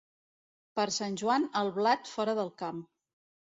[0.79, 2.85] Per Sant Joan, el blat fora del camp.